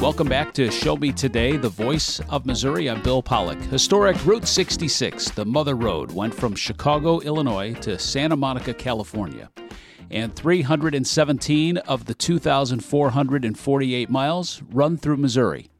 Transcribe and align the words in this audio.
Welcome 0.00 0.28
back 0.28 0.52
to 0.54 0.70
Show 0.70 0.96
Me 0.96 1.10
Today, 1.10 1.56
the 1.56 1.70
voice 1.70 2.20
of 2.28 2.44
Missouri. 2.44 2.90
I'm 2.90 3.02
Bill 3.02 3.22
Pollock. 3.22 3.58
Historic 3.62 4.24
Route 4.26 4.46
66, 4.46 5.30
the 5.30 5.46
Mother 5.46 5.74
Road, 5.74 6.12
went 6.12 6.34
from 6.34 6.54
Chicago, 6.54 7.20
Illinois 7.20 7.72
to 7.80 7.98
Santa 7.98 8.36
Monica, 8.36 8.74
California. 8.74 9.50
And 10.10 10.36
317 10.36 11.78
of 11.78 12.04
the 12.04 12.14
2,448 12.14 14.10
miles 14.10 14.62
run 14.70 14.98
through 14.98 15.16
Missouri. 15.16 15.70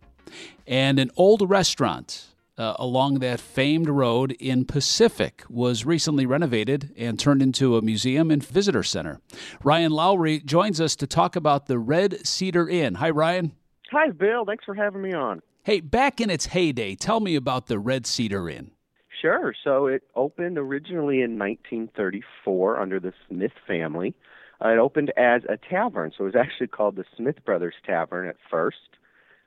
And 0.67 0.98
an 0.98 1.11
old 1.17 1.48
restaurant 1.48 2.29
uh, 2.57 2.75
along 2.79 3.18
that 3.18 3.39
famed 3.39 3.90
road 3.90 4.32
in 4.40 4.64
Pacific 4.64 5.44
was 5.50 5.85
recently 5.85 6.25
renovated 6.25 6.94
and 6.96 7.21
turned 7.21 7.43
into 7.43 7.76
a 7.76 7.82
museum 7.82 8.30
and 8.30 8.43
visitor 8.43 8.82
center. 8.82 9.21
Ryan 9.62 9.93
Lowry 9.93 10.40
joins 10.40 10.80
us 10.80 10.96
to 10.96 11.07
talk 11.07 11.36
about 11.36 11.67
the 11.67 11.79
Red 11.79 12.26
Cedar 12.26 12.67
Inn. 12.67 12.94
Hi, 12.94 13.11
Ryan. 13.11 13.53
Hi, 13.93 14.11
Bill. 14.11 14.45
Thanks 14.45 14.64
for 14.64 14.75
having 14.75 15.03
me 15.03 15.13
on. 15.13 15.43
Hey, 15.63 15.81
back 15.81 16.21
in 16.21 16.31
its 16.31 16.46
heyday, 16.46 16.94
tell 16.94 17.21
me 17.21 17.35
about 17.35 17.67
the 17.67 17.79
Red 17.79 18.07
Cedar 18.07 18.49
Inn. 18.49 18.71
Sure. 19.21 19.54
So 19.64 19.86
it 19.86 20.03
opened 20.14 20.58
originally 20.58 21.22
in 21.22 21.39
1934 21.39 22.80
under 22.80 23.00
the 23.00 23.13
Smith 23.29 23.53
family. 23.67 24.14
Uh, 24.64 24.68
it 24.68 24.79
opened 24.79 25.13
as 25.17 25.43
a 25.49 25.57
tavern, 25.57 26.13
so 26.17 26.25
it 26.25 26.35
was 26.35 26.36
actually 26.36 26.68
called 26.68 26.96
the 26.96 27.04
Smith 27.17 27.44
Brothers 27.44 27.75
Tavern 27.85 28.29
at 28.29 28.36
first. 28.50 28.77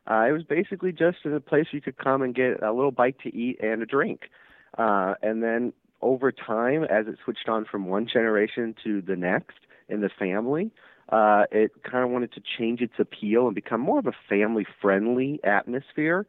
Uh, 0.09 0.25
it 0.27 0.31
was 0.31 0.43
basically 0.43 0.91
just 0.91 1.17
a 1.25 1.39
place 1.39 1.67
you 1.71 1.81
could 1.81 1.97
come 1.97 2.21
and 2.21 2.33
get 2.33 2.61
a 2.63 2.73
little 2.73 2.91
bite 2.91 3.19
to 3.19 3.35
eat 3.35 3.59
and 3.61 3.81
a 3.81 3.85
drink. 3.85 4.29
Uh, 4.77 5.15
and 5.21 5.43
then 5.43 5.73
over 6.01 6.31
time, 6.31 6.83
as 6.83 7.07
it 7.07 7.15
switched 7.23 7.47
on 7.47 7.65
from 7.65 7.87
one 7.87 8.07
generation 8.11 8.75
to 8.83 9.01
the 9.01 9.15
next 9.15 9.57
in 9.87 10.01
the 10.01 10.09
family, 10.17 10.71
uh, 11.11 11.43
it 11.51 11.71
kind 11.83 12.03
of 12.03 12.09
wanted 12.11 12.31
to 12.33 12.41
change 12.57 12.81
its 12.81 12.93
appeal 12.99 13.47
and 13.47 13.55
become 13.55 13.81
more 13.81 13.99
of 13.99 14.07
a 14.07 14.13
family 14.27 14.65
friendly 14.81 15.39
atmosphere. 15.43 16.25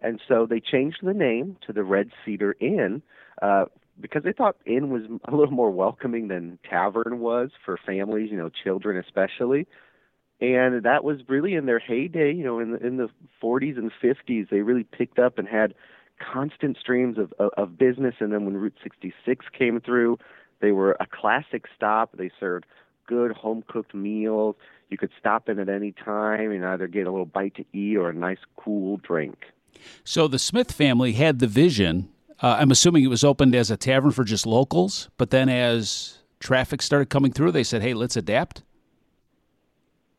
And 0.00 0.20
so 0.28 0.46
they 0.46 0.60
changed 0.60 0.98
the 1.02 1.14
name 1.14 1.56
to 1.66 1.72
the 1.72 1.84
Red 1.84 2.10
Cedar 2.24 2.56
Inn 2.60 3.02
uh, 3.40 3.66
because 4.00 4.24
they 4.24 4.32
thought 4.32 4.56
inn 4.66 4.90
was 4.90 5.02
a 5.26 5.34
little 5.34 5.54
more 5.54 5.70
welcoming 5.70 6.28
than 6.28 6.58
tavern 6.68 7.20
was 7.20 7.50
for 7.64 7.78
families, 7.86 8.30
you 8.30 8.36
know, 8.36 8.50
children 8.50 9.02
especially. 9.02 9.66
And 10.40 10.82
that 10.82 11.04
was 11.04 11.20
really 11.28 11.54
in 11.54 11.66
their 11.66 11.78
heyday, 11.78 12.32
you 12.32 12.44
know, 12.44 12.58
in 12.58 12.72
the, 12.72 12.84
in 12.84 12.96
the 12.96 13.08
40s 13.42 13.78
and 13.78 13.92
50s. 14.02 14.50
They 14.50 14.60
really 14.60 14.84
picked 14.84 15.18
up 15.18 15.38
and 15.38 15.46
had 15.46 15.74
constant 16.20 16.76
streams 16.78 17.18
of, 17.18 17.32
of, 17.38 17.50
of 17.56 17.78
business. 17.78 18.16
And 18.18 18.32
then 18.32 18.44
when 18.44 18.56
Route 18.56 18.74
66 18.82 19.46
came 19.56 19.80
through, 19.80 20.18
they 20.60 20.72
were 20.72 20.96
a 20.98 21.06
classic 21.06 21.66
stop. 21.76 22.16
They 22.16 22.30
served 22.38 22.66
good 23.06 23.32
home 23.32 23.64
cooked 23.66 23.94
meals. 23.94 24.56
You 24.90 24.98
could 24.98 25.10
stop 25.18 25.48
in 25.48 25.58
at 25.58 25.68
any 25.68 25.92
time 25.92 26.50
and 26.50 26.64
either 26.64 26.86
get 26.86 27.06
a 27.06 27.10
little 27.10 27.26
bite 27.26 27.54
to 27.56 27.64
eat 27.72 27.96
or 27.96 28.10
a 28.10 28.14
nice 28.14 28.38
cool 28.56 28.98
drink. 28.98 29.46
So 30.04 30.28
the 30.28 30.38
Smith 30.38 30.72
family 30.72 31.12
had 31.12 31.38
the 31.38 31.46
vision. 31.46 32.08
Uh, 32.40 32.56
I'm 32.58 32.70
assuming 32.70 33.04
it 33.04 33.08
was 33.08 33.24
opened 33.24 33.54
as 33.54 33.70
a 33.70 33.76
tavern 33.76 34.10
for 34.10 34.24
just 34.24 34.46
locals, 34.46 35.08
but 35.16 35.30
then 35.30 35.48
as 35.48 36.18
traffic 36.40 36.82
started 36.82 37.08
coming 37.08 37.32
through, 37.32 37.52
they 37.52 37.64
said, 37.64 37.82
"Hey, 37.82 37.94
let's 37.94 38.16
adapt." 38.16 38.62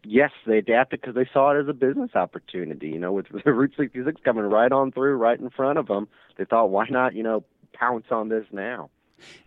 Yes, 0.07 0.31
they 0.45 0.59
adapted 0.59 1.01
because 1.01 1.15
they 1.15 1.27
saw 1.33 1.51
it 1.51 1.61
as 1.61 1.67
a 1.67 1.73
business 1.73 2.11
opportunity. 2.15 2.89
You 2.89 2.99
know, 2.99 3.11
with 3.11 3.27
the 3.45 3.53
Route 3.53 3.73
66 3.77 4.21
coming 4.23 4.43
right 4.43 4.71
on 4.71 4.91
through, 4.91 5.15
right 5.15 5.39
in 5.39 5.49
front 5.49 5.79
of 5.79 5.87
them, 5.87 6.07
they 6.37 6.45
thought, 6.45 6.69
why 6.69 6.87
not, 6.89 7.15
you 7.15 7.23
know, 7.23 7.43
pounce 7.73 8.05
on 8.11 8.29
this 8.29 8.45
now? 8.51 8.89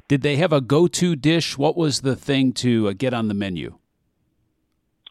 Did 0.09 0.23
they 0.23 0.37
have 0.37 0.53
a 0.53 0.61
go-to 0.61 1.17
dish? 1.17 1.59
What 1.59 1.77
was 1.77 2.01
the 2.01 2.17
thing 2.17 2.53
to 2.55 2.89
uh, 2.89 2.93
get 2.97 3.13
on 3.13 3.29
the 3.29 3.35
menu? 3.35 3.79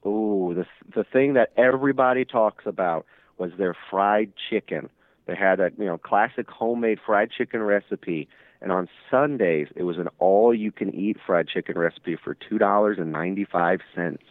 Oh, 0.03 0.53
the 0.53 0.65
the 0.95 1.03
thing 1.03 1.33
that 1.33 1.51
everybody 1.57 2.25
talks 2.25 2.65
about 2.65 3.05
was 3.37 3.51
their 3.57 3.75
fried 3.89 4.33
chicken. 4.49 4.89
They 5.27 5.35
had 5.35 5.59
a 5.59 5.71
you 5.77 5.85
know 5.85 5.97
classic 5.97 6.49
homemade 6.49 6.99
fried 7.05 7.29
chicken 7.29 7.61
recipe, 7.61 8.27
and 8.61 8.71
on 8.71 8.87
Sundays 9.11 9.67
it 9.75 9.83
was 9.83 9.97
an 9.97 10.07
all-you-can-eat 10.19 11.17
fried 11.25 11.47
chicken 11.47 11.77
recipe 11.77 12.15
for 12.15 12.33
two 12.33 12.57
dollars 12.57 12.97
and 12.99 13.11
ninety-five 13.11 13.81
cents. 13.93 14.23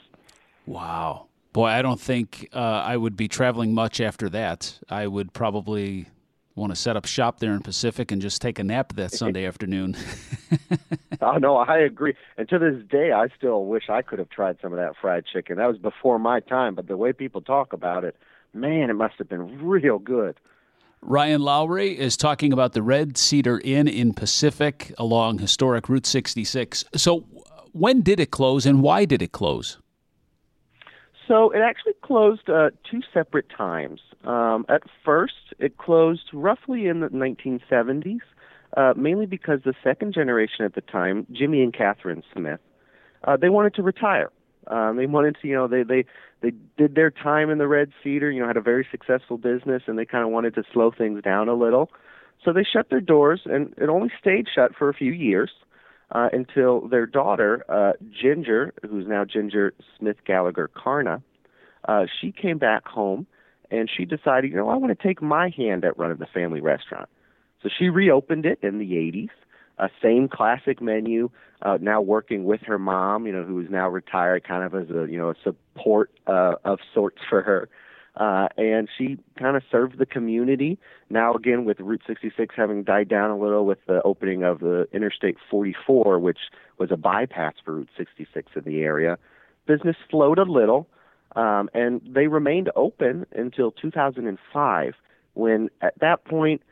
Wow, 0.64 1.26
boy, 1.52 1.66
I 1.66 1.82
don't 1.82 2.00
think 2.00 2.48
uh, 2.52 2.58
I 2.58 2.96
would 2.96 3.16
be 3.16 3.28
traveling 3.28 3.72
much 3.72 4.00
after 4.00 4.28
that. 4.30 4.80
I 4.88 5.06
would 5.06 5.32
probably 5.32 6.08
want 6.56 6.72
to 6.72 6.76
set 6.76 6.96
up 6.96 7.04
shop 7.04 7.38
there 7.38 7.52
in 7.52 7.60
Pacific 7.60 8.10
and 8.10 8.20
just 8.20 8.42
take 8.42 8.58
a 8.58 8.64
nap 8.64 8.94
that 8.94 9.12
Sunday 9.12 9.46
afternoon. 9.46 9.96
oh 11.20 11.36
no, 11.36 11.58
I 11.58 11.78
agree. 11.78 12.14
And 12.36 12.48
to 12.48 12.58
this 12.58 12.82
day, 12.90 13.12
I 13.12 13.28
still 13.36 13.66
wish 13.66 13.84
I 13.88 14.02
could 14.02 14.18
have 14.18 14.30
tried 14.30 14.56
some 14.60 14.72
of 14.72 14.78
that 14.78 14.94
fried 15.00 15.24
chicken. 15.26 15.58
That 15.58 15.68
was 15.68 15.78
before 15.78 16.18
my 16.18 16.40
time, 16.40 16.74
but 16.74 16.88
the 16.88 16.96
way 16.96 17.12
people 17.12 17.42
talk 17.42 17.72
about 17.72 18.04
it, 18.04 18.16
man, 18.52 18.90
it 18.90 18.94
must 18.94 19.14
have 19.18 19.28
been 19.28 19.64
real 19.64 19.98
good. 19.98 20.36
Ryan 21.02 21.42
Lowry 21.42 21.96
is 21.96 22.16
talking 22.16 22.52
about 22.52 22.72
the 22.72 22.82
Red 22.82 23.16
Cedar 23.16 23.60
Inn 23.62 23.86
in 23.86 24.12
Pacific 24.12 24.92
along 24.98 25.38
historic 25.38 25.88
Route 25.88 26.06
66. 26.06 26.84
So, 26.96 27.20
when 27.72 28.00
did 28.00 28.18
it 28.18 28.30
close 28.30 28.64
and 28.64 28.82
why 28.82 29.04
did 29.04 29.20
it 29.20 29.32
close? 29.32 29.78
So 31.28 31.50
it 31.50 31.58
actually 31.58 31.94
closed 32.02 32.48
uh, 32.48 32.70
two 32.90 33.00
separate 33.12 33.50
times. 33.50 34.00
Um, 34.24 34.66
at 34.68 34.82
first, 35.04 35.54
it 35.58 35.78
closed 35.78 36.28
roughly 36.32 36.86
in 36.86 37.00
the 37.00 37.08
1970s, 37.08 38.20
uh, 38.76 38.94
mainly 38.96 39.26
because 39.26 39.60
the 39.64 39.74
second 39.84 40.14
generation 40.14 40.64
at 40.64 40.74
the 40.74 40.80
time, 40.80 41.26
Jimmy 41.32 41.62
and 41.62 41.72
Catherine 41.72 42.22
Smith, 42.32 42.60
uh, 43.24 43.36
they 43.36 43.48
wanted 43.48 43.74
to 43.74 43.82
retire. 43.82 44.30
Um, 44.68 44.96
they 44.96 45.06
wanted 45.06 45.36
to, 45.40 45.48
you 45.48 45.54
know, 45.54 45.68
they 45.68 45.84
they 45.84 46.04
they 46.40 46.50
did 46.76 46.96
their 46.96 47.10
time 47.10 47.50
in 47.50 47.58
the 47.58 47.68
Red 47.68 47.92
Cedar, 48.02 48.30
you 48.30 48.40
know, 48.40 48.48
had 48.48 48.56
a 48.56 48.62
very 48.62 48.86
successful 48.90 49.38
business, 49.38 49.82
and 49.86 49.96
they 49.98 50.04
kind 50.04 50.24
of 50.24 50.30
wanted 50.30 50.54
to 50.56 50.64
slow 50.72 50.90
things 50.90 51.22
down 51.22 51.48
a 51.48 51.54
little. 51.54 51.90
So 52.44 52.52
they 52.52 52.64
shut 52.64 52.90
their 52.90 53.00
doors, 53.00 53.42
and 53.44 53.74
it 53.78 53.88
only 53.88 54.10
stayed 54.20 54.46
shut 54.52 54.74
for 54.76 54.88
a 54.88 54.94
few 54.94 55.12
years 55.12 55.50
uh, 56.12 56.28
until 56.32 56.88
their 56.88 57.06
daughter, 57.06 57.64
uh, 57.68 57.92
Ginger, 58.10 58.72
who's 58.88 59.06
now 59.06 59.24
Ginger 59.24 59.74
Smith 59.98 60.16
Gallagher 60.26 60.68
Carna, 60.74 61.22
uh, 61.88 62.06
she 62.20 62.32
came 62.32 62.58
back 62.58 62.86
home 62.86 63.26
and 63.70 63.90
she 63.94 64.04
decided, 64.04 64.50
you 64.50 64.56
know, 64.56 64.68
I 64.68 64.76
want 64.76 64.96
to 64.96 65.06
take 65.06 65.22
my 65.22 65.52
hand 65.56 65.84
at 65.84 65.98
running 65.98 66.18
the 66.18 66.26
family 66.26 66.60
restaurant. 66.60 67.08
So 67.62 67.68
she 67.78 67.88
reopened 67.88 68.46
it 68.46 68.58
in 68.62 68.78
the 68.78 68.92
80s, 68.92 69.30
uh, 69.78 69.88
same 70.02 70.28
classic 70.28 70.80
menu, 70.80 71.30
uh, 71.62 71.78
now 71.80 72.00
working 72.00 72.44
with 72.44 72.60
her 72.62 72.78
mom, 72.78 73.26
you 73.26 73.32
know, 73.32 73.42
who 73.42 73.60
is 73.60 73.70
now 73.70 73.88
retired, 73.88 74.44
kind 74.44 74.62
of 74.62 74.74
as 74.74 74.94
a, 74.94 75.10
you 75.10 75.18
know, 75.18 75.30
a 75.30 75.34
support 75.42 76.10
uh, 76.26 76.54
of 76.64 76.78
sorts 76.94 77.18
for 77.28 77.42
her. 77.42 77.68
Uh, 78.16 78.48
and 78.56 78.88
she 78.96 79.18
kind 79.38 79.56
of 79.56 79.62
served 79.70 79.98
the 79.98 80.06
community. 80.06 80.78
Now, 81.10 81.34
again, 81.34 81.66
with 81.66 81.80
Route 81.80 82.02
66 82.06 82.54
having 82.56 82.82
died 82.82 83.08
down 83.08 83.30
a 83.30 83.38
little 83.38 83.66
with 83.66 83.78
the 83.86 84.00
opening 84.02 84.42
of 84.42 84.60
the 84.60 84.88
Interstate 84.92 85.36
44, 85.50 86.18
which 86.18 86.38
was 86.78 86.90
a 86.90 86.96
bypass 86.96 87.54
for 87.62 87.74
Route 87.74 87.90
66 87.96 88.52
in 88.56 88.62
the 88.64 88.80
area, 88.80 89.18
business 89.66 89.96
slowed 90.10 90.38
a 90.38 90.44
little, 90.44 90.88
um, 91.36 91.68
and 91.74 92.00
they 92.04 92.26
remained 92.26 92.70
open 92.74 93.26
until 93.32 93.70
2005, 93.70 94.94
when 95.34 95.68
at 95.82 95.98
that 96.00 96.24
point, 96.24 96.62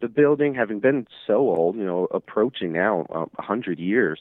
the 0.00 0.08
building, 0.08 0.54
having 0.54 0.80
been 0.80 1.06
so 1.26 1.34
old, 1.34 1.76
you 1.76 1.84
know, 1.84 2.08
approaching 2.10 2.72
now 2.72 3.06
uh, 3.10 3.26
100 3.36 3.78
years 3.78 4.20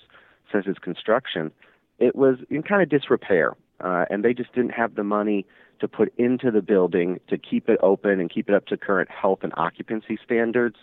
since 0.52 0.68
its 0.68 0.80
construction, 0.80 1.52
it 2.00 2.16
was 2.16 2.38
in 2.50 2.64
kind 2.64 2.82
of 2.82 2.90
disrepair, 2.90 3.56
uh, 3.80 4.06
and 4.10 4.24
they 4.24 4.34
just 4.34 4.54
didn't 4.54 4.72
have 4.72 4.96
the 4.96 5.04
money 5.04 5.46
to 5.80 5.88
put 5.88 6.14
into 6.18 6.52
the 6.52 6.62
building 6.62 7.20
to 7.28 7.38
keep 7.38 7.70
it 7.70 7.80
open 7.82 8.20
and 8.20 8.30
keep 8.30 8.50
it 8.50 8.56
up 8.56 8.66
to 8.68 8.78
current 8.78 9.10
health 9.10 9.40
and 9.42 9.54
occupancy 9.58 10.18
standards. 10.24 10.78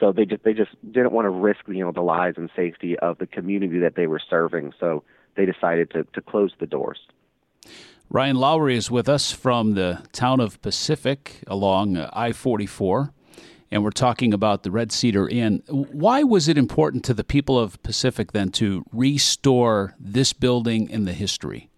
So 0.00 0.10
they 0.10 0.24
just 0.24 0.42
they 0.42 0.52
just 0.52 0.70
didn't 0.90 1.12
want 1.12 1.26
to 1.26 1.30
risk 1.30 1.60
you 1.68 1.84
know 1.84 1.92
the 1.92 2.02
lives 2.02 2.36
and 2.36 2.50
safety 2.56 2.98
of 2.98 3.18
the 3.18 3.26
community 3.26 3.78
that 3.78 3.94
they 3.94 4.06
were 4.06 4.20
serving. 4.28 4.72
So 4.80 5.04
they 5.36 5.46
decided 5.46 5.90
to 5.92 6.04
to 6.14 6.20
close 6.20 6.52
the 6.58 6.66
doors. 6.66 6.98
Ryan 8.10 8.36
Lowry 8.36 8.76
is 8.76 8.90
with 8.90 9.08
us 9.08 9.32
from 9.32 9.74
the 9.74 10.02
town 10.12 10.40
of 10.40 10.60
Pacific 10.62 11.42
along 11.46 11.96
I 11.96 12.32
44, 12.32 13.12
and 13.70 13.82
we're 13.82 13.90
talking 13.90 14.32
about 14.32 14.62
the 14.62 14.70
Red 14.70 14.92
Cedar 14.92 15.28
Inn. 15.28 15.62
Why 15.68 16.22
was 16.22 16.46
it 16.46 16.56
important 16.56 17.04
to 17.06 17.14
the 17.14 17.24
people 17.24 17.58
of 17.58 17.82
Pacific 17.82 18.32
then 18.32 18.50
to 18.52 18.84
restore 18.92 19.94
this 19.98 20.32
building 20.32 20.90
and 20.92 21.08
the 21.08 21.12
history? 21.12 21.70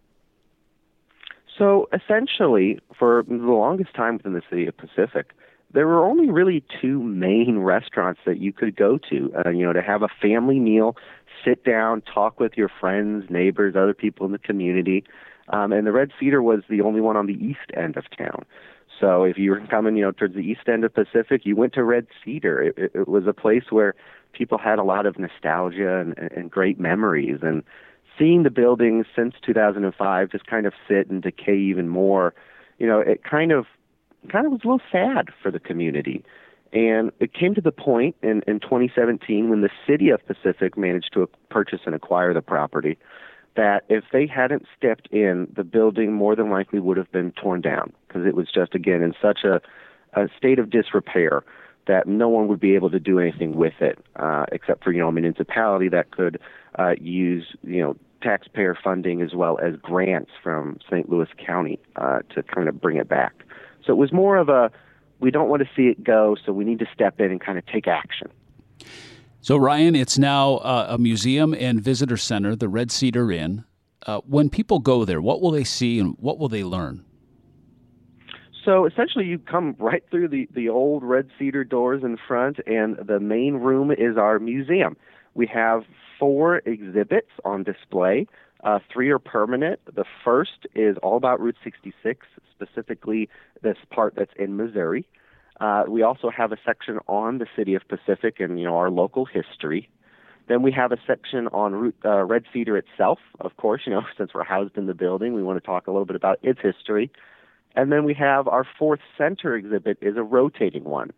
So 1.56 1.88
essentially, 1.92 2.80
for 2.98 3.24
the 3.26 3.34
longest 3.34 3.94
time 3.94 4.18
within 4.18 4.34
the 4.34 4.42
city 4.50 4.66
of 4.66 4.76
Pacific, 4.76 5.32
there 5.72 5.86
were 5.86 6.04
only 6.04 6.30
really 6.30 6.62
two 6.82 7.02
main 7.02 7.58
restaurants 7.58 8.20
that 8.26 8.38
you 8.38 8.52
could 8.52 8.76
go 8.76 8.98
to. 9.10 9.32
Uh, 9.44 9.50
you 9.50 9.64
know, 9.64 9.72
to 9.72 9.82
have 9.82 10.02
a 10.02 10.08
family 10.20 10.58
meal, 10.58 10.96
sit 11.44 11.64
down, 11.64 12.02
talk 12.02 12.38
with 12.40 12.52
your 12.56 12.70
friends, 12.80 13.30
neighbors, 13.30 13.74
other 13.74 13.94
people 13.94 14.26
in 14.26 14.32
the 14.32 14.38
community. 14.38 15.04
Um, 15.48 15.72
and 15.72 15.86
the 15.86 15.92
Red 15.92 16.10
Cedar 16.18 16.42
was 16.42 16.60
the 16.68 16.80
only 16.80 17.00
one 17.00 17.16
on 17.16 17.26
the 17.26 17.34
east 17.34 17.70
end 17.74 17.96
of 17.96 18.04
town. 18.16 18.44
So 19.00 19.24
if 19.24 19.36
you 19.38 19.50
were 19.50 19.60
coming, 19.68 19.96
you 19.96 20.02
know, 20.02 20.12
towards 20.12 20.34
the 20.34 20.40
east 20.40 20.68
end 20.68 20.84
of 20.84 20.94
Pacific, 20.94 21.42
you 21.44 21.54
went 21.54 21.74
to 21.74 21.84
Red 21.84 22.06
Cedar. 22.24 22.62
It, 22.62 22.78
it, 22.78 22.90
it 22.94 23.08
was 23.08 23.26
a 23.26 23.32
place 23.32 23.64
where 23.70 23.94
people 24.32 24.58
had 24.58 24.78
a 24.78 24.82
lot 24.82 25.06
of 25.06 25.18
nostalgia 25.18 25.98
and, 25.98 26.16
and 26.18 26.50
great 26.50 26.80
memories. 26.80 27.40
And 27.42 27.62
seeing 28.18 28.42
the 28.42 28.50
buildings 28.50 29.06
since 29.14 29.34
2005 29.44 30.30
just 30.30 30.46
kind 30.46 30.66
of 30.66 30.72
sit 30.88 31.10
and 31.10 31.22
decay 31.22 31.56
even 31.56 31.88
more, 31.88 32.34
you 32.78 32.86
know, 32.86 33.00
it 33.00 33.22
kind 33.24 33.52
of 33.52 33.66
kind 34.30 34.46
of 34.46 34.52
was 34.52 34.62
a 34.64 34.66
little 34.66 34.80
sad 34.90 35.28
for 35.42 35.50
the 35.50 35.60
community. 35.60 36.24
And 36.72 37.12
it 37.20 37.32
came 37.32 37.54
to 37.54 37.60
the 37.60 37.72
point 37.72 38.16
in, 38.22 38.42
in 38.46 38.60
2017 38.60 39.50
when 39.50 39.60
the 39.60 39.70
city 39.86 40.10
of 40.10 40.20
Pacific 40.26 40.76
managed 40.76 41.10
to 41.14 41.28
purchase 41.48 41.80
and 41.86 41.94
acquire 41.94 42.34
the 42.34 42.42
property 42.42 42.98
that 43.56 43.84
if 43.88 44.04
they 44.12 44.26
hadn't 44.26 44.66
stepped 44.76 45.08
in, 45.08 45.48
the 45.54 45.64
building 45.64 46.12
more 46.12 46.36
than 46.36 46.50
likely 46.50 46.78
would 46.78 46.96
have 46.96 47.10
been 47.12 47.32
torn 47.32 47.60
down 47.60 47.92
because 48.06 48.26
it 48.26 48.34
was 48.34 48.48
just, 48.52 48.74
again, 48.74 49.02
in 49.02 49.14
such 49.20 49.40
a, 49.44 49.60
a 50.18 50.28
state 50.36 50.58
of 50.58 50.70
disrepair 50.70 51.42
that 51.86 52.06
no 52.06 52.28
one 52.28 52.48
would 52.48 52.60
be 52.60 52.74
able 52.74 52.90
to 52.90 52.98
do 52.98 53.18
anything 53.18 53.56
with 53.56 53.74
it 53.80 53.98
uh, 54.16 54.44
except 54.52 54.82
for, 54.82 54.92
you 54.92 54.98
know, 54.98 55.08
a 55.08 55.12
municipality 55.12 55.88
that 55.88 56.10
could 56.10 56.40
uh, 56.78 56.94
use, 57.00 57.56
you 57.62 57.80
know, 57.80 57.96
taxpayer 58.22 58.76
funding 58.82 59.22
as 59.22 59.34
well 59.34 59.58
as 59.62 59.74
grants 59.82 60.30
from 60.42 60.78
St. 60.90 61.08
Louis 61.08 61.28
County 61.44 61.78
uh, 61.96 62.20
to 62.34 62.42
kind 62.42 62.68
of 62.68 62.80
bring 62.80 62.96
it 62.96 63.08
back. 63.08 63.34
So 63.84 63.92
it 63.92 63.96
was 63.96 64.12
more 64.12 64.36
of 64.36 64.48
a 64.48 64.70
we 65.18 65.30
don't 65.30 65.48
want 65.48 65.62
to 65.62 65.68
see 65.74 65.88
it 65.88 66.04
go, 66.04 66.36
so 66.44 66.52
we 66.52 66.64
need 66.64 66.78
to 66.80 66.86
step 66.92 67.20
in 67.20 67.30
and 67.30 67.40
kind 67.40 67.56
of 67.56 67.64
take 67.66 67.86
action. 67.88 68.28
So, 69.46 69.56
Ryan, 69.56 69.94
it's 69.94 70.18
now 70.18 70.54
uh, 70.54 70.86
a 70.88 70.98
museum 70.98 71.54
and 71.54 71.80
visitor 71.80 72.16
center, 72.16 72.56
the 72.56 72.68
Red 72.68 72.90
Cedar 72.90 73.30
Inn. 73.30 73.64
Uh, 74.04 74.20
when 74.26 74.50
people 74.50 74.80
go 74.80 75.04
there, 75.04 75.20
what 75.20 75.40
will 75.40 75.52
they 75.52 75.62
see 75.62 76.00
and 76.00 76.16
what 76.18 76.40
will 76.40 76.48
they 76.48 76.64
learn? 76.64 77.04
So 78.64 78.86
essentially, 78.86 79.26
you 79.26 79.38
come 79.38 79.76
right 79.78 80.02
through 80.10 80.30
the, 80.30 80.48
the 80.52 80.68
old 80.68 81.04
red 81.04 81.28
cedar 81.38 81.62
doors 81.62 82.02
in 82.02 82.16
front, 82.26 82.58
and 82.66 82.96
the 82.96 83.20
main 83.20 83.54
room 83.54 83.92
is 83.92 84.16
our 84.16 84.40
museum. 84.40 84.96
We 85.34 85.46
have 85.46 85.84
four 86.18 86.56
exhibits 86.66 87.30
on 87.44 87.62
display. 87.62 88.26
Uh, 88.64 88.80
three 88.92 89.10
are 89.10 89.20
permanent. 89.20 89.78
The 89.94 90.06
first 90.24 90.66
is 90.74 90.96
all 91.04 91.16
about 91.16 91.38
Route 91.38 91.58
66, 91.62 92.26
specifically 92.50 93.28
this 93.62 93.76
part 93.90 94.14
that's 94.16 94.32
in 94.36 94.56
Missouri. 94.56 95.06
Uh, 95.60 95.84
we 95.88 96.02
also 96.02 96.30
have 96.30 96.52
a 96.52 96.58
section 96.64 96.98
on 97.08 97.38
the 97.38 97.46
city 97.56 97.74
of 97.74 97.82
Pacific 97.88 98.40
and 98.40 98.58
you 98.58 98.66
know 98.66 98.76
our 98.76 98.90
local 98.90 99.24
history. 99.24 99.88
Then 100.48 100.62
we 100.62 100.70
have 100.72 100.92
a 100.92 100.98
section 101.06 101.48
on 101.48 101.74
Route, 101.74 101.96
uh, 102.04 102.22
Red 102.22 102.44
Cedar 102.52 102.76
itself. 102.76 103.18
Of 103.40 103.56
course, 103.56 103.82
you 103.86 103.92
know 103.92 104.02
since 104.18 104.32
we're 104.34 104.44
housed 104.44 104.76
in 104.76 104.86
the 104.86 104.94
building, 104.94 105.34
we 105.34 105.42
want 105.42 105.60
to 105.62 105.66
talk 105.66 105.86
a 105.86 105.90
little 105.90 106.06
bit 106.06 106.16
about 106.16 106.38
its 106.42 106.60
history. 106.60 107.10
And 107.74 107.92
then 107.92 108.04
we 108.04 108.14
have 108.14 108.48
our 108.48 108.66
fourth 108.78 109.00
center 109.18 109.54
exhibit 109.54 109.98
is 110.00 110.16
a 110.16 110.22
rotating 110.22 110.84
one, 110.84 111.10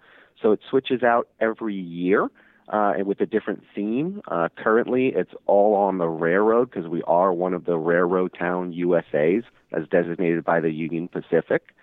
so 0.42 0.52
it 0.52 0.60
switches 0.68 1.02
out 1.02 1.28
every 1.40 1.76
year 1.76 2.28
uh, 2.72 2.94
and 2.96 3.06
with 3.06 3.20
a 3.20 3.26
different 3.26 3.62
theme. 3.74 4.20
Uh, 4.28 4.48
currently, 4.56 5.12
it's 5.14 5.32
all 5.46 5.74
on 5.74 5.98
the 5.98 6.08
railroad 6.08 6.70
because 6.70 6.88
we 6.88 7.02
are 7.02 7.32
one 7.32 7.54
of 7.54 7.64
the 7.64 7.76
railroad 7.76 8.34
town 8.38 8.72
USAs 8.72 9.44
as 9.72 9.86
designated 9.88 10.44
by 10.44 10.60
the 10.60 10.70
Union 10.70 11.08
Pacific. 11.08 11.74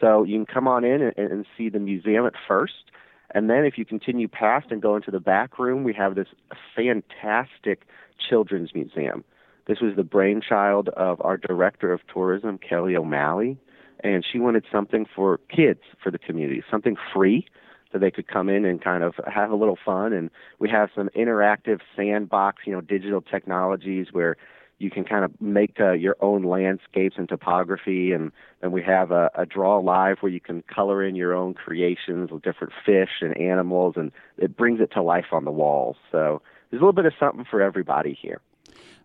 So 0.00 0.24
you 0.24 0.36
can 0.36 0.46
come 0.46 0.68
on 0.68 0.84
in 0.84 1.02
and, 1.02 1.14
and 1.16 1.46
see 1.56 1.68
the 1.68 1.78
museum 1.78 2.26
at 2.26 2.34
first. 2.46 2.90
And 3.30 3.50
then 3.50 3.64
if 3.64 3.78
you 3.78 3.84
continue 3.84 4.28
past 4.28 4.66
and 4.70 4.80
go 4.80 4.96
into 4.96 5.10
the 5.10 5.20
back 5.20 5.58
room, 5.58 5.84
we 5.84 5.92
have 5.94 6.14
this 6.14 6.28
fantastic 6.76 7.86
children's 8.28 8.74
museum. 8.74 9.24
This 9.66 9.80
was 9.80 9.96
the 9.96 10.04
brainchild 10.04 10.88
of 10.90 11.20
our 11.22 11.36
director 11.36 11.92
of 11.92 12.00
tourism, 12.12 12.58
Kelly 12.58 12.96
O'Malley, 12.96 13.58
and 14.00 14.24
she 14.30 14.38
wanted 14.38 14.64
something 14.70 15.06
for 15.14 15.38
kids 15.48 15.80
for 16.02 16.10
the 16.10 16.18
community, 16.18 16.62
something 16.70 16.96
free 17.12 17.46
so 17.90 17.98
they 17.98 18.10
could 18.10 18.28
come 18.28 18.48
in 18.48 18.64
and 18.64 18.82
kind 18.82 19.02
of 19.02 19.14
have 19.32 19.50
a 19.50 19.54
little 19.54 19.78
fun. 19.82 20.12
And 20.12 20.30
we 20.58 20.68
have 20.68 20.90
some 20.94 21.08
interactive 21.16 21.80
sandbox, 21.96 22.62
you 22.66 22.72
know, 22.72 22.82
digital 22.82 23.22
technologies 23.22 24.08
where 24.12 24.36
you 24.78 24.90
can 24.90 25.04
kind 25.04 25.24
of 25.24 25.40
make 25.40 25.76
uh, 25.80 25.92
your 25.92 26.16
own 26.20 26.42
landscapes 26.42 27.16
and 27.16 27.28
topography. 27.28 28.12
And 28.12 28.32
then 28.60 28.72
we 28.72 28.82
have 28.82 29.10
a, 29.10 29.30
a 29.34 29.46
draw 29.46 29.78
live 29.78 30.18
where 30.20 30.32
you 30.32 30.40
can 30.40 30.62
color 30.62 31.04
in 31.04 31.14
your 31.14 31.34
own 31.34 31.54
creations 31.54 32.30
with 32.30 32.42
different 32.42 32.72
fish 32.84 33.10
and 33.20 33.36
animals, 33.36 33.94
and 33.96 34.12
it 34.36 34.56
brings 34.56 34.80
it 34.80 34.90
to 34.92 35.02
life 35.02 35.26
on 35.32 35.44
the 35.44 35.52
walls. 35.52 35.96
So 36.10 36.42
there's 36.70 36.80
a 36.80 36.84
little 36.84 36.92
bit 36.92 37.06
of 37.06 37.12
something 37.18 37.44
for 37.48 37.62
everybody 37.62 38.18
here. 38.20 38.40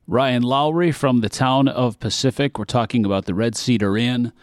Ryan 0.07 0.41
Lowry 0.41 0.91
from 0.91 1.21
the 1.21 1.29
town 1.29 1.67
of 1.67 1.99
Pacific. 1.99 2.57
We're 2.57 2.65
talking 2.65 3.05
about 3.05 3.25
the 3.25 3.35
Red 3.35 3.55
Cedar 3.55 3.95
Inn 3.95 4.33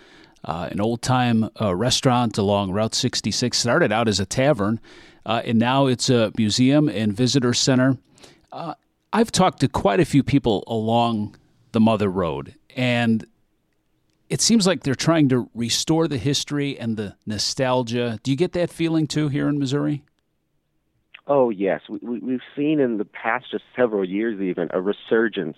uh, 0.47 0.69
an 0.71 0.81
old 0.81 1.03
time 1.03 1.51
uh, 1.61 1.75
restaurant 1.75 2.39
along 2.39 2.71
Route 2.71 2.95
66. 2.95 3.59
Started 3.59 3.93
out 3.93 4.09
as 4.09 4.21
a 4.21 4.27
tavern, 4.27 4.81
uh, 5.27 5.43
and 5.45 5.59
now 5.59 5.87
it's 5.87 6.09
a 6.09 6.33
museum 6.39 6.89
and 6.89 7.13
visitor 7.13 7.53
center. 7.53 7.99
Uh, 8.53 8.75
I've 9.17 9.33
talked 9.33 9.61
to 9.61 9.69
quite 9.69 9.99
a 9.99 10.05
few 10.05 10.23
people 10.23 10.63
along 10.67 11.37
the 11.73 11.81
Mother 11.81 12.11
Road, 12.11 12.55
and 12.77 13.25
it 14.29 14.43
seems 14.43 14.67
like 14.67 14.83
they're 14.83 14.95
trying 14.95 15.31
to 15.31 15.49
restore 15.55 16.07
the 16.07 16.19
history 16.19 16.79
and 16.79 16.99
the 16.99 17.17
nostalgia. 17.25 18.21
Do 18.23 18.31
you 18.31 18.37
get 18.37 18.53
that 18.53 18.69
feeling 18.69 19.07
too 19.07 19.29
here 19.29 19.49
in 19.49 19.59
Missouri? 19.59 20.05
Oh 21.27 21.49
yes, 21.49 21.81
we, 21.89 22.19
we, 22.19 22.33
have 22.33 22.43
seen 22.55 22.79
in 22.79 22.99
the 22.99 23.07
past 23.07 23.47
just 23.51 23.65
several 23.75 24.07
years 24.07 24.39
even 24.39 24.69
a 24.75 24.83
resurgence 24.83 25.57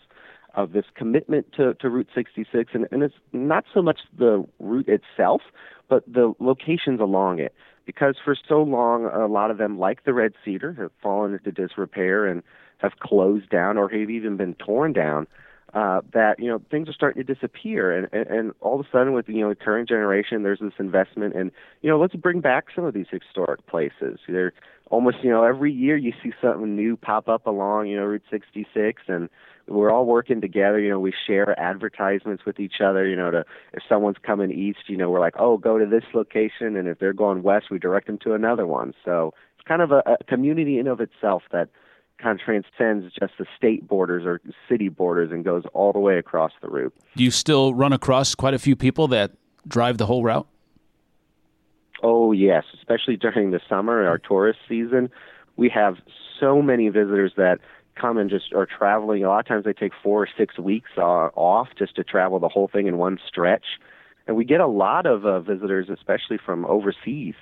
of 0.54 0.70
this 0.70 0.86
commitment 0.94 1.50
to, 1.56 1.74
to 1.80 1.90
Route 1.90 2.10
66, 2.14 2.70
and, 2.74 2.86
and 2.92 3.02
it's 3.02 3.16
not 3.32 3.64
so 3.74 3.82
much 3.82 3.98
the 4.16 4.46
route 4.60 4.88
itself, 4.88 5.42
but 5.88 6.04
the 6.06 6.32
locations 6.38 7.00
along 7.00 7.40
it. 7.40 7.52
Because 7.86 8.16
for 8.24 8.36
so 8.48 8.62
long, 8.62 9.06
a 9.06 9.26
lot 9.26 9.50
of 9.50 9.58
them, 9.58 9.80
like 9.80 10.04
the 10.04 10.14
Red 10.14 10.34
Cedar, 10.44 10.74
have 10.74 10.92
fallen 11.02 11.32
into 11.32 11.50
disrepair 11.50 12.26
and 12.26 12.42
have 12.78 12.98
closed 13.00 13.48
down 13.50 13.76
or 13.76 13.88
have 13.88 14.10
even 14.10 14.36
been 14.36 14.54
torn 14.54 14.92
down. 14.92 15.26
Uh, 15.74 16.00
that 16.14 16.38
you 16.38 16.46
know 16.46 16.62
things 16.70 16.88
are 16.88 16.94
starting 16.94 17.22
to 17.22 17.34
disappear, 17.34 17.92
and, 17.92 18.08
and 18.10 18.26
and 18.26 18.52
all 18.62 18.80
of 18.80 18.86
a 18.86 18.88
sudden 18.90 19.12
with 19.12 19.28
you 19.28 19.42
know 19.42 19.50
the 19.50 19.54
current 19.54 19.86
generation, 19.86 20.42
there's 20.42 20.60
this 20.60 20.72
investment, 20.78 21.34
and 21.34 21.50
you 21.82 21.90
know 21.90 22.00
let's 22.00 22.14
bring 22.16 22.40
back 22.40 22.68
some 22.74 22.84
of 22.84 22.94
these 22.94 23.06
historic 23.10 23.66
places. 23.66 24.18
They're 24.26 24.54
almost 24.90 25.18
you 25.22 25.28
know 25.28 25.44
every 25.44 25.70
year 25.70 25.94
you 25.98 26.14
see 26.22 26.32
something 26.40 26.74
new 26.74 26.96
pop 26.96 27.28
up 27.28 27.46
along 27.46 27.88
you 27.88 27.98
know 27.98 28.06
Route 28.06 28.22
66, 28.30 29.02
and 29.08 29.28
we're 29.68 29.90
all 29.90 30.06
working 30.06 30.40
together. 30.40 30.80
You 30.80 30.90
know, 30.90 31.00
we 31.00 31.12
share 31.26 31.58
advertisements 31.60 32.44
with 32.44 32.58
each 32.58 32.80
other. 32.82 33.06
You 33.06 33.16
know, 33.16 33.30
to 33.30 33.44
if 33.72 33.82
someone's 33.88 34.16
coming 34.22 34.50
east, 34.50 34.88
you 34.88 34.96
know, 34.96 35.10
we're 35.10 35.20
like, 35.20 35.34
oh, 35.38 35.58
go 35.58 35.78
to 35.78 35.86
this 35.86 36.04
location, 36.14 36.76
and 36.76 36.88
if 36.88 36.98
they're 36.98 37.12
going 37.12 37.42
west, 37.42 37.66
we 37.70 37.78
direct 37.78 38.06
them 38.06 38.18
to 38.24 38.34
another 38.34 38.66
one. 38.66 38.94
So 39.04 39.34
it's 39.58 39.68
kind 39.68 39.82
of 39.82 39.92
a, 39.92 40.02
a 40.06 40.24
community 40.26 40.78
in 40.78 40.86
of 40.86 41.00
itself 41.00 41.42
that 41.52 41.68
kind 42.18 42.38
of 42.38 42.44
transcends 42.44 43.12
just 43.18 43.32
the 43.38 43.46
state 43.56 43.86
borders 43.86 44.24
or 44.24 44.40
city 44.68 44.88
borders 44.88 45.30
and 45.30 45.44
goes 45.44 45.62
all 45.72 45.92
the 45.92 45.98
way 45.98 46.18
across 46.18 46.52
the 46.60 46.68
route. 46.68 46.94
Do 47.16 47.24
you 47.24 47.30
still 47.30 47.74
run 47.74 47.92
across 47.92 48.34
quite 48.34 48.54
a 48.54 48.58
few 48.58 48.76
people 48.76 49.08
that 49.08 49.32
drive 49.66 49.98
the 49.98 50.06
whole 50.06 50.22
route? 50.22 50.46
Oh 52.02 52.32
yes, 52.32 52.64
especially 52.74 53.16
during 53.16 53.50
the 53.50 53.60
summer, 53.68 54.06
our 54.06 54.18
tourist 54.18 54.60
season. 54.68 55.10
We 55.56 55.68
have 55.70 55.96
so 56.38 56.62
many 56.62 56.88
visitors 56.88 57.32
that 57.36 57.58
come 58.00 58.18
and 58.18 58.30
just 58.30 58.52
are 58.52 58.66
traveling. 58.66 59.24
A 59.24 59.28
lot 59.28 59.40
of 59.40 59.46
times 59.46 59.64
they 59.64 59.72
take 59.72 59.92
four 60.02 60.22
or 60.22 60.28
six 60.36 60.58
weeks 60.58 60.90
uh, 60.96 61.30
off 61.34 61.68
just 61.76 61.96
to 61.96 62.04
travel 62.04 62.38
the 62.38 62.48
whole 62.48 62.68
thing 62.68 62.86
in 62.86 62.96
one 62.98 63.18
stretch. 63.26 63.64
And 64.26 64.36
we 64.36 64.44
get 64.44 64.60
a 64.60 64.66
lot 64.66 65.06
of 65.06 65.24
uh, 65.26 65.40
visitors, 65.40 65.88
especially 65.88 66.38
from 66.44 66.64
overseas. 66.66 67.34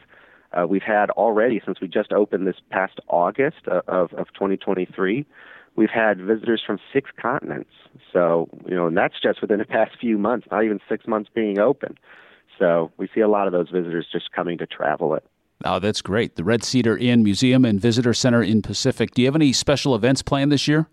Uh, 0.53 0.67
we've 0.67 0.83
had 0.83 1.11
already 1.11 1.61
since 1.65 1.81
we 1.81 1.89
just 1.89 2.13
opened 2.13 2.47
this 2.47 2.57
past 2.71 2.99
August 3.09 3.69
uh, 3.71 3.83
of, 3.89 4.13
of 4.15 4.27
2023. 4.35 5.27
We've 5.77 5.91
had 5.91 6.19
visitors 6.19 6.63
from 6.67 6.79
six 6.93 7.11
continents. 7.21 7.71
So, 8.13 8.49
you 8.67 8.75
know, 8.75 8.87
and 8.87 8.97
that's 8.97 9.21
just 9.23 9.41
within 9.41 9.59
the 9.59 9.65
past 9.65 9.93
few 10.01 10.17
months, 10.17 10.47
not 10.51 10.65
even 10.65 10.81
six 10.89 11.07
months 11.07 11.29
being 11.35 11.59
open. 11.59 11.99
So 12.59 12.91
we 12.97 13.09
see 13.15 13.21
a 13.21 13.29
lot 13.29 13.47
of 13.47 13.53
those 13.53 13.69
visitors 13.69 14.07
just 14.11 14.33
coming 14.33 14.59
to 14.59 14.67
travel 14.67 15.15
it. 15.15 15.25
Oh, 15.65 15.79
that's 15.79 16.03
great. 16.03 16.37
The 16.37 16.45
Red 16.45 16.65
Cedar 16.65 16.97
Inn 16.97 17.23
Museum 17.23 17.65
and 17.65 17.81
Visitor 17.81 18.15
Center 18.15 18.43
in 18.43 18.63
Pacific. 18.63 19.13
Do 19.13 19.23
you 19.23 19.29
have 19.29 19.35
any 19.35 19.53
special 19.53 19.95
events 19.95 20.23
planned 20.23 20.53
this 20.53 20.69
year? 20.69 20.89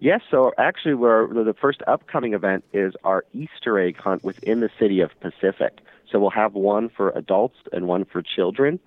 Yes, 0.00 0.22
so 0.30 0.52
actually, 0.56 0.94
we're, 0.94 1.28
the 1.44 1.54
first 1.54 1.82
upcoming 1.86 2.32
event 2.32 2.64
is 2.72 2.94
our 3.04 3.24
Easter 3.34 3.78
egg 3.78 3.98
hunt 3.98 4.24
within 4.24 4.60
the 4.60 4.70
city 4.78 5.00
of 5.00 5.10
Pacific. 5.20 5.78
So 6.10 6.18
we'll 6.18 6.30
have 6.30 6.54
one 6.54 6.88
for 6.88 7.10
adults 7.10 7.56
and 7.72 7.86
one 7.86 8.04
for 8.04 8.22
children. 8.22 8.80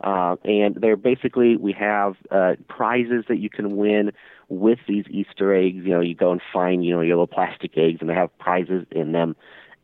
Uh, 0.00 0.36
and 0.44 0.76
they're 0.76 0.96
basically, 0.96 1.56
we 1.56 1.72
have 1.72 2.16
uh, 2.30 2.54
prizes 2.68 3.24
that 3.28 3.38
you 3.38 3.50
can 3.50 3.76
win 3.76 4.12
with 4.48 4.78
these 4.88 5.04
Easter 5.10 5.54
eggs. 5.54 5.84
You 5.84 5.90
know, 5.90 6.00
you 6.00 6.14
go 6.14 6.32
and 6.32 6.40
find, 6.52 6.82
you 6.84 6.94
know, 6.94 7.02
your 7.02 7.16
little 7.16 7.26
plastic 7.26 7.76
eggs, 7.76 7.98
and 8.00 8.08
they 8.08 8.14
have 8.14 8.36
prizes 8.38 8.86
in 8.90 9.12
them 9.12 9.36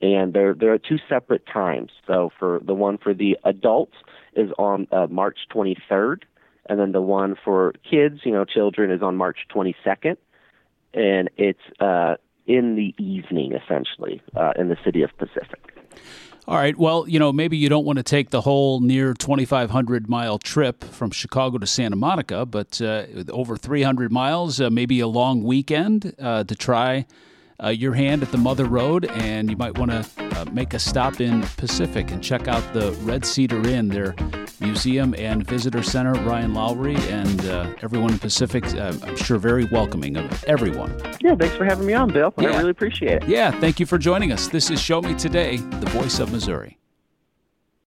and 0.02 0.32
they're 0.32 0.54
they're 0.54 0.74
at 0.74 0.84
two 0.84 0.98
separate 1.08 1.46
times. 1.46 1.90
So 2.06 2.30
for 2.38 2.60
the 2.64 2.74
one 2.74 2.98
for 2.98 3.14
the 3.14 3.38
adults 3.44 3.94
is 4.34 4.50
on 4.58 4.86
uh, 4.92 5.06
March 5.08 5.38
23rd, 5.54 6.22
and 6.68 6.78
then 6.78 6.92
the 6.92 7.00
one 7.00 7.36
for 7.42 7.72
kids, 7.88 8.20
you 8.24 8.32
know, 8.32 8.44
children, 8.44 8.90
is 8.90 9.02
on 9.02 9.16
March 9.16 9.38
22nd, 9.54 10.16
and 10.92 11.30
it's 11.36 11.60
uh, 11.80 12.16
in 12.46 12.76
the 12.76 12.94
evening 13.02 13.52
essentially 13.52 14.20
uh, 14.34 14.52
in 14.56 14.68
the 14.68 14.76
city 14.84 15.02
of 15.02 15.10
Pacific. 15.16 15.74
All 16.48 16.56
right. 16.56 16.78
Well, 16.78 17.08
you 17.08 17.18
know, 17.18 17.32
maybe 17.32 17.56
you 17.56 17.68
don't 17.68 17.84
want 17.84 17.96
to 17.96 18.04
take 18.04 18.30
the 18.30 18.42
whole 18.42 18.78
near 18.78 19.14
2,500 19.14 20.08
mile 20.08 20.38
trip 20.38 20.84
from 20.84 21.10
Chicago 21.10 21.58
to 21.58 21.66
Santa 21.66 21.96
Monica, 21.96 22.46
but 22.46 22.80
uh, 22.80 23.06
over 23.30 23.56
300 23.56 24.12
miles, 24.12 24.60
uh, 24.60 24.70
maybe 24.70 25.00
a 25.00 25.08
long 25.08 25.42
weekend 25.42 26.14
uh, 26.20 26.44
to 26.44 26.54
try 26.54 27.04
uh, 27.62 27.68
your 27.68 27.94
hand 27.94 28.22
at 28.22 28.30
the 28.30 28.38
Mother 28.38 28.64
Road, 28.64 29.06
and 29.06 29.50
you 29.50 29.56
might 29.56 29.78
want 29.78 29.90
to 29.90 30.06
uh, 30.18 30.44
make 30.52 30.74
a 30.74 30.78
stop 30.78 31.20
in 31.20 31.42
Pacific 31.56 32.10
and 32.10 32.22
check 32.22 32.48
out 32.48 32.62
the 32.72 32.92
Red 33.02 33.24
Cedar 33.24 33.66
Inn, 33.68 33.88
their 33.88 34.14
museum 34.60 35.14
and 35.18 35.46
visitor 35.46 35.82
center. 35.82 36.12
Ryan 36.24 36.54
Lowry 36.54 36.96
and 37.08 37.44
uh, 37.46 37.72
everyone 37.82 38.12
in 38.12 38.18
Pacific, 38.18 38.64
uh, 38.74 38.94
I'm 39.02 39.16
sure, 39.16 39.38
very 39.38 39.64
welcoming 39.66 40.16
of 40.16 40.44
everyone. 40.44 40.98
Yeah, 41.20 41.34
thanks 41.34 41.56
for 41.56 41.64
having 41.64 41.86
me 41.86 41.94
on, 41.94 42.12
Bill. 42.12 42.32
Yeah. 42.38 42.50
I 42.50 42.58
really 42.58 42.70
appreciate 42.70 43.22
it. 43.22 43.28
Yeah, 43.28 43.50
thank 43.60 43.80
you 43.80 43.86
for 43.86 43.98
joining 43.98 44.32
us. 44.32 44.48
This 44.48 44.70
is 44.70 44.80
Show 44.80 45.00
Me 45.02 45.14
Today, 45.14 45.56
the 45.56 45.90
voice 45.90 46.18
of 46.18 46.32
Missouri. 46.32 46.78